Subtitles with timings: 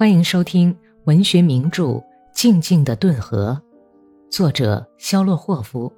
[0.00, 0.74] 欢迎收听
[1.04, 1.84] 文学名著
[2.32, 3.60] 《静静的顿河》，
[4.34, 5.92] 作者肖洛霍夫，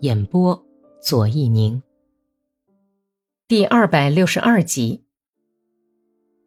[0.00, 0.62] 演播
[1.02, 1.82] 左一宁。
[3.48, 5.04] 第二百六十二集。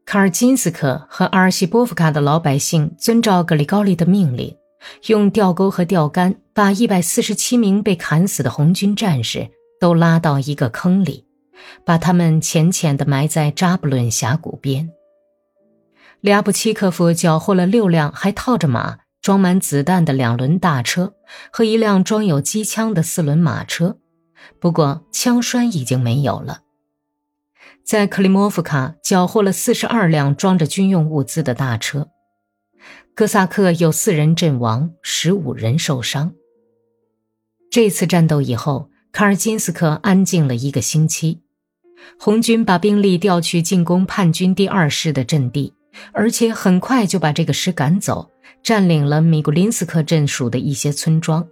[0.05, 4.55] 卡尔金斯克和阿尔西波夫卡的老百姓遵照格里高利的命令，
[5.07, 9.49] 用吊钩和钓竿把一百四十七名被砍死的红军战士
[9.79, 11.25] 都拉到一个坑里，
[11.83, 14.87] 把他们浅浅地埋在扎布伦峡谷边。
[16.23, 21.15] 利阿布契科夫缴获了六辆还套着马、装满子弹的两轮大车
[21.51, 23.97] 和一辆装有机枪的四轮马车，
[24.57, 26.61] 不过枪栓已经没有了。
[27.83, 32.07] 在克里莫夫卡缴获了四十二辆装着军用物资的大车，
[33.13, 36.31] 哥萨克有四人阵亡，十五人受伤。
[37.69, 41.41] 这次战斗以后，卡尔金斯克安静了一个星期，
[42.17, 45.73] 红军把兵力调去进攻叛军第二师的阵地，
[46.11, 51.47] 而且很快就把这个师赶走，占领了米古林斯克镇属的一些村庄，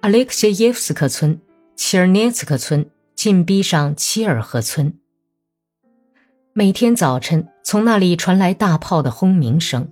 [0.00, 1.40] 阿列克谢耶夫斯克村、
[1.76, 4.94] 切尔涅茨克村，进逼上切尔河村。
[6.52, 9.90] 每天早晨，从那里传来大炮的轰鸣声，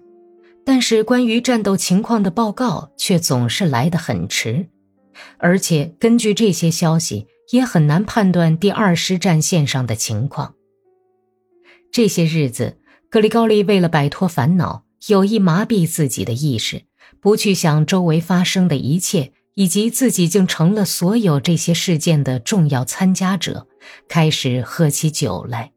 [0.65, 4.67] 但是关于战斗情况的报告却总是来得很迟，
[5.39, 10.55] 而且根据这些消息，也很难判断第二师战线上的情况。
[11.91, 12.77] 这些日子，
[13.11, 16.85] 格里高利为了摆脱烦恼，有意麻痹自己的意识，
[17.21, 23.67] 不去想周围发生的一切，以及自己竟成了所有这些事件的重要参加者，
[24.09, 25.73] 开始喝起酒来。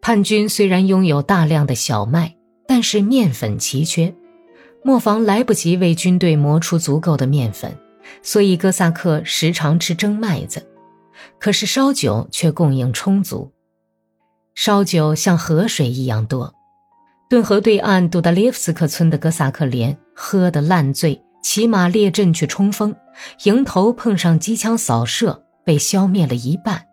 [0.00, 2.36] 叛军虽然拥有大量的小麦，
[2.68, 4.14] 但是面粉奇缺，
[4.84, 7.76] 磨坊来不及为军队磨出足够的面粉，
[8.22, 10.64] 所以哥萨克时常吃蒸麦子。
[11.40, 13.52] 可是烧酒却供应充足，
[14.60, 16.52] 烧酒像河水一样多。
[17.30, 22.92] 顿河对岸杜达列夫斯克村的哥萨克连喝得烂醉，骑马列阵去冲锋，
[23.44, 26.86] 迎头碰上机枪扫射，被消灭了一半。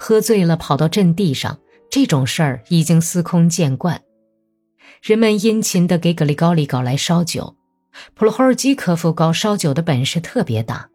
[0.00, 1.60] 喝醉了跑到阵地上。
[1.88, 4.02] 这种事儿已经司空见惯，
[5.00, 7.56] 人们殷勤地给格里高利搞来烧酒。
[8.14, 10.88] 普罗霍尔基科夫搞烧酒的本事特别大。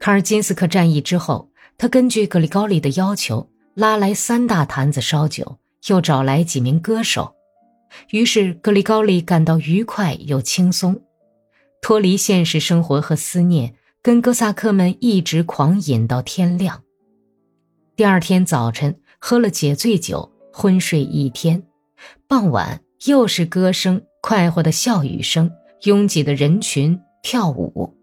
[0.00, 5.58] 卡尔金斯克战役之后，他根据格里高利的要求，拉来三大坛子烧酒，
[5.88, 7.34] 又找来几名歌手。
[8.10, 11.02] 于是格里高利感到愉快又轻松，
[11.82, 16.82] 脱离现实生活和思念，跟哥萨克们一直狂饮到天亮。
[17.96, 19.00] 第二天早晨。
[19.22, 21.62] 喝了解醉酒，昏睡一天，
[22.26, 25.52] 傍晚又是歌声、快活的笑语声、
[25.82, 27.94] 拥挤的人群跳舞，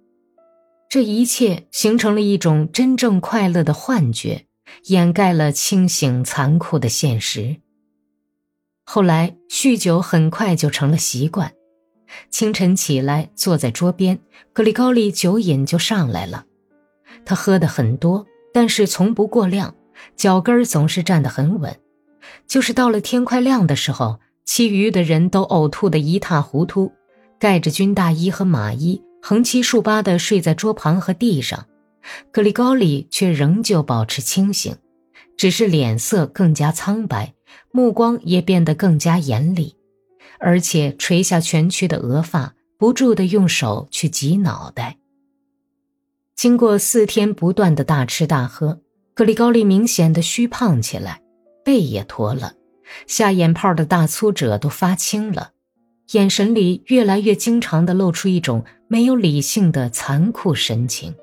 [0.88, 4.46] 这一切形成了一种真正快乐的幻觉，
[4.86, 7.58] 掩盖了清醒残酷的现实。
[8.84, 11.54] 后来，酗酒很快就成了习惯。
[12.30, 14.20] 清晨起来，坐在桌边，
[14.54, 16.46] 格里高利酒瘾就上来了。
[17.26, 19.76] 他喝的很多，但是从不过量。
[20.16, 21.76] 脚跟总是站得很稳，
[22.48, 26.92] 就是到了天快亮的时候，其余的人都呕吐得一塌糊涂，
[27.40, 31.66] 盖着军大衣和马衣，横七竖八地睡在桌旁和地上。
[32.32, 34.76] 格里高利却仍旧保持清醒，
[35.38, 37.34] 只是脸色更加苍白，
[37.72, 39.76] 目光也变得更加严厉，
[40.40, 44.98] 而且垂下蜷曲的额发，不住地用手去挤脑袋。
[46.36, 48.82] 经过四天不断的大吃大喝。
[49.16, 51.24] 格里高利明显的虚胖起来，
[51.66, 52.54] 背也驼了，
[53.08, 55.54] 下眼泡的大粗褶都发青了，
[56.12, 61.16] 眼神里越来越经常的露出一种没有理性的残酷神情。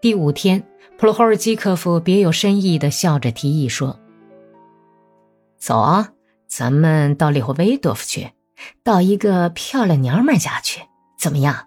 [0.00, 0.62] 第五天，
[0.98, 3.98] 普罗霍尔基科夫别有深意的笑着提议说
[5.58, 6.12] ：“走啊，
[6.46, 8.30] 咱们到利霍维多夫去，
[8.82, 10.82] 到一个漂亮娘们家去，
[11.18, 11.66] 怎么样？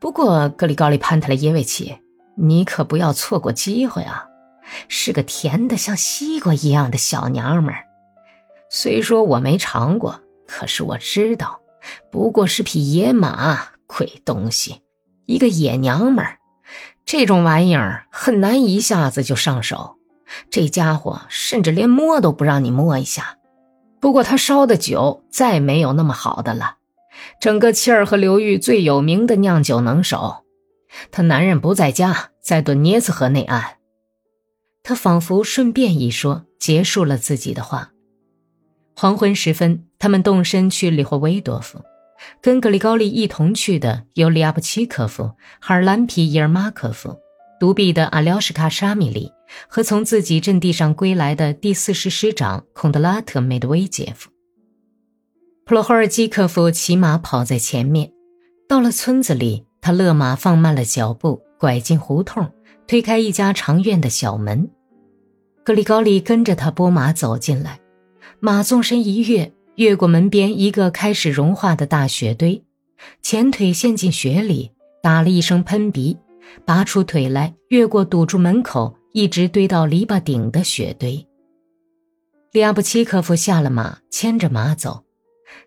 [0.00, 1.98] 不过格里高利潘特雷耶维奇。”
[2.38, 4.26] 你可不要错过机会啊！
[4.88, 7.86] 是个甜的像西瓜一样的小娘们儿，
[8.68, 11.62] 虽说我没尝过，可是我知道，
[12.10, 14.82] 不过是匹野马，鬼东西，
[15.24, 16.38] 一个野娘们儿，
[17.06, 19.96] 这种玩意儿很难一下子就上手。
[20.50, 23.38] 这家伙甚至连摸都不让你摸一下。
[24.00, 26.78] 不过他烧的酒再没有那么好的了，
[27.40, 30.44] 整个切尔河流域最有名的酿酒能手。
[31.12, 33.76] 他男人不在家，在顿涅茨河内岸。
[34.82, 37.90] 他仿佛顺便一说，结束了自己的话。
[38.96, 41.82] 黄昏时分，他们动身去里霍维多夫，
[42.40, 47.16] 跟格里高利一同去的有里亚布奇科夫、哈尔兰皮伊尔马科夫、
[47.58, 49.32] 独臂的阿廖什卡沙米里
[49.68, 54.30] 和从自己阵地上归来的第四师师长孔德拉特梅德韦杰夫。
[55.64, 58.12] 普罗霍尔基科夫骑马跑在前面，
[58.68, 62.52] 到了村子里，他勒马放慢了脚步，拐进胡同，
[62.86, 64.70] 推开一家长院的小门。
[65.64, 67.80] 格里高利跟着他拨马走进来，
[68.38, 72.62] 马纵身一跃，越过门边一个开始融化的大雪堆，
[73.20, 76.16] 前腿陷进雪里，打了一声喷鼻，
[76.64, 81.26] 拔出腿来，越过堵住门口，一直堆到篱笆顶的雪堆。
[82.52, 85.04] 利亚布奇科夫下了马，牵着马走。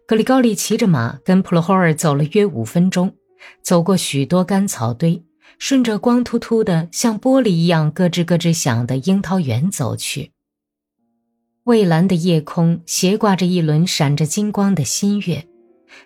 [0.08, 3.14] 格里高利骑着马跟普罗霍尔走了约五分钟，
[3.62, 5.24] 走过许多干草堆，
[5.60, 10.32] 顺着光秃秃的、像玻璃一样咯吱咯吱响的樱桃园走去。
[11.66, 15.46] 蔚蓝的夜空斜挂着一轮闪着金光的新月，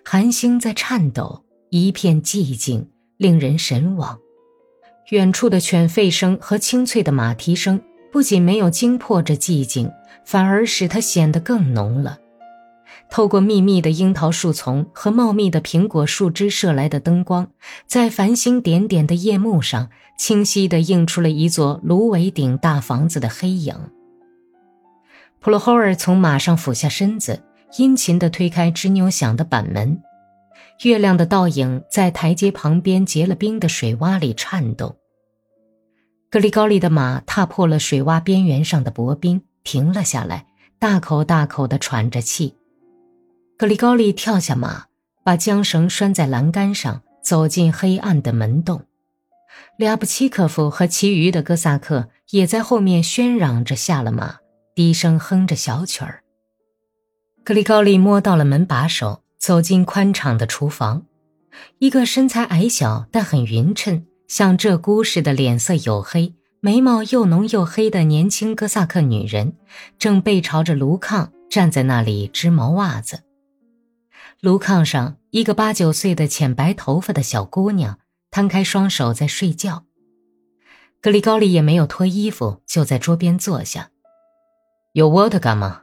[0.04, 4.20] 寒星在颤抖，一片寂静，令人神往。
[5.12, 7.80] 远处的犬吠声和清脆的马蹄声
[8.12, 9.92] 不仅没有惊破这寂静，
[10.26, 12.18] 反而使它显得更浓了。
[13.10, 17.52] 透过密密的樱桃树丛和茂密的苹果树枝射来的灯光，
[17.86, 23.76] 在繁星点点的夜幕上，清晰地映出了一座芦苇顶大房子的黑影。
[25.44, 27.44] 普罗霍尔从马上俯下身子，
[27.78, 30.01] 殷勤地推开吱扭响的板门。
[30.84, 34.95] 月亮的倒影在台阶旁边结了冰的水洼里颤动。
[36.31, 40.48] 格里高利的马踏破了水洼边缘上的薄冰，停了下来，
[40.80, 42.56] 大口大口地喘着气。
[43.57, 44.86] 格里高利跳下马，
[45.25, 48.84] 把缰绳拴在栏杆上，走进黑暗的门洞。
[49.78, 54.38] 列布奇科夫和其余的哥萨克也在后面喧嚷着下了马，
[54.75, 56.24] 低声哼着小曲儿。
[57.44, 61.06] 格里高利摸到了门把手，走进宽敞的厨房。
[61.78, 69.56] 一个身材矮小但很匀称、像鹧鸪似的脸色黝黑、眉毛又浓又黑的年轻哥萨克女人，
[70.00, 73.24] 正背朝着炉炕站在那里织毛袜子。
[74.40, 78.00] 炉炕上，一个八九岁的浅白头发的小姑娘
[78.31, 79.86] 摊开双手在睡觉。
[81.02, 83.90] 格里高利也没有脱衣服，就在桌边坐下。
[84.95, 85.81] 有沃特干吗？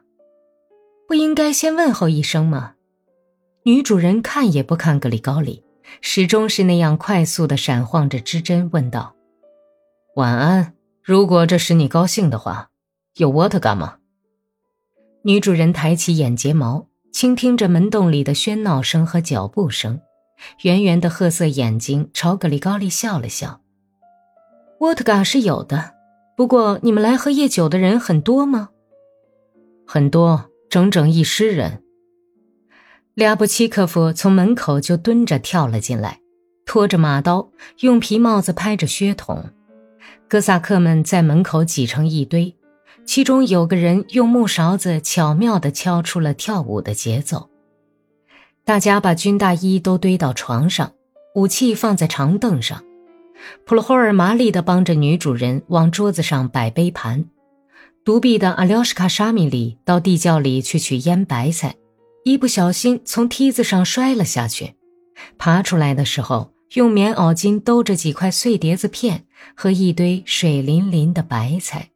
[1.09, 2.75] 不应该先问候一声吗？
[3.65, 5.65] 女主人看也不看格里高利，
[6.01, 9.17] 始终是那样快速的闪晃着指针，问道
[10.15, 10.75] ：“晚安。
[11.03, 12.69] 如果这使你高兴的话，
[13.17, 13.97] 有沃特干吗？”
[15.27, 16.87] 女主人抬起眼睫毛。
[17.13, 20.01] 倾听着门洞里的喧闹声和脚步声，
[20.63, 23.61] 圆圆的褐色眼睛朝格里高利笑了笑。
[24.79, 25.95] 沃特嘎是有的，
[26.37, 28.69] 不过你们来喝夜酒的人很多吗？
[29.93, 31.83] 很多，整整一诗人。
[33.15, 36.21] 列布奇科夫从门口就蹲着跳了进来，
[36.65, 37.51] 拖着马刀，
[37.81, 39.51] 用皮帽子拍着靴筒。
[40.29, 42.55] 哥萨克们在门口挤成一堆。
[43.05, 47.51] 其中有个人用木勺子巧妙地敲出了跳舞的节奏。
[48.65, 50.93] 大家把军大衣都堆到床上，
[51.35, 52.85] 武器放在长凳上。
[53.67, 57.25] 普罗霍尔麻利地帮着女主人往桌子上摆杯盘。
[58.03, 61.77] 独臂的阿廖什卡沙米里到地窖里去取腌白菜，
[62.25, 64.75] 一不小心从梯子上摔了下去。
[65.37, 71.91] 爬出来的时候，用棉袄巾兜着几块碎碟子片和一堆水淋淋的白菜。